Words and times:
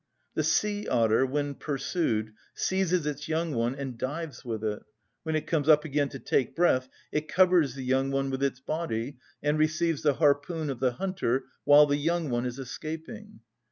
The 0.33 0.41
sea‐otter, 0.41 1.29
when 1.29 1.53
pursued, 1.53 2.33
seizes 2.55 3.05
its 3.05 3.27
young 3.27 3.53
one 3.53 3.75
and 3.75 3.99
dives 3.99 4.43
with 4.43 4.63
it; 4.63 4.81
when 5.21 5.35
it 5.35 5.45
comes 5.45 5.69
up 5.69 5.85
again 5.85 6.09
to 6.09 6.17
take 6.17 6.55
breath, 6.55 6.89
it 7.11 7.27
covers 7.27 7.75
the 7.75 7.83
young 7.85 8.09
one 8.09 8.31
with 8.31 8.41
its 8.41 8.59
body, 8.59 9.17
and 9.43 9.59
receives 9.59 10.01
the 10.01 10.15
harpoon 10.15 10.71
of 10.71 10.79
the 10.79 10.93
hunter 10.93 11.43
while 11.65 11.85
the 11.85 11.97
young 11.97 12.31
one 12.31 12.47
is 12.47 12.57
escaping. 12.57 13.41